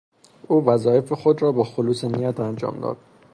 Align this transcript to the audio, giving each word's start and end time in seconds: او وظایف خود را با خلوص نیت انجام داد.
او 0.47 0.65
وظایف 0.65 1.13
خود 1.13 1.41
را 1.41 1.51
با 1.51 1.63
خلوص 1.63 2.03
نیت 2.03 2.39
انجام 2.39 2.79
داد. 2.79 2.97